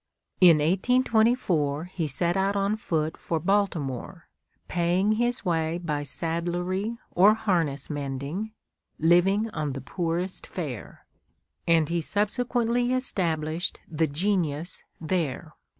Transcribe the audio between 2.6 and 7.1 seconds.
foot for Baltimore, paying his way by saddlery